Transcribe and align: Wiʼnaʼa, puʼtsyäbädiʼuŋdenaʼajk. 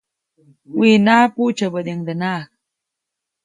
Wiʼnaʼa, 0.77 1.31
puʼtsyäbädiʼuŋdenaʼajk. 1.35 2.51